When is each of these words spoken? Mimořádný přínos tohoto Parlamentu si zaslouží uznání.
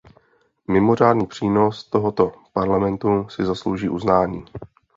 Mimořádný 0.67 1.27
přínos 1.27 1.83
tohoto 1.89 2.31
Parlamentu 2.53 3.29
si 3.29 3.45
zaslouží 3.45 3.89
uznání. 3.89 4.45